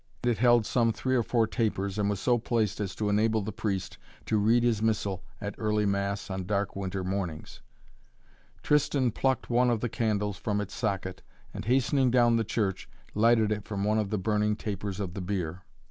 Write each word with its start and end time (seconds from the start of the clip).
It 0.23 0.39
held 0.39 0.65
some 0.65 0.91
three 0.91 1.15
or 1.15 1.21
four 1.21 1.45
tapers 1.45 1.99
and 1.99 2.09
was 2.09 2.19
so 2.19 2.39
placed 2.39 2.79
as 2.81 2.95
to 2.95 3.07
enable 3.07 3.43
the 3.43 3.51
priest 3.51 3.99
to 4.25 4.39
read 4.39 4.63
his 4.63 4.81
missal 4.81 5.23
at 5.39 5.53
early 5.59 5.85
Mass 5.85 6.31
on 6.31 6.47
dark 6.47 6.75
winter 6.75 7.03
mornings. 7.03 7.61
Tristan 8.63 9.11
plucked 9.11 9.51
one 9.51 9.69
of 9.69 9.79
the 9.79 9.89
candles 9.89 10.37
from 10.37 10.59
its 10.59 10.73
socket 10.73 11.21
and, 11.53 11.65
hastening 11.65 12.09
down 12.09 12.35
the 12.35 12.43
church, 12.43 12.89
lighted 13.13 13.51
it 13.51 13.65
from 13.67 13.83
one 13.83 13.99
of 13.99 14.09
the 14.09 14.17
burning 14.17 14.55
tapers 14.55 14.99
of 14.99 15.13
the 15.13 15.21
bier. 15.21 15.61